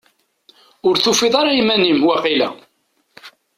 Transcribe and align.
Ur 0.87 0.95
tufiḍ 1.03 1.33
ara 1.41 1.51
iman-im, 1.61 1.99
waqila? 2.07 2.49